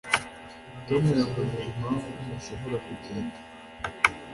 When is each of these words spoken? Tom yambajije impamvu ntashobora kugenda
Tom 0.87 1.03
yambajije 1.19 1.61
impamvu 1.73 2.07
ntashobora 2.25 2.77
kugenda 2.87 3.37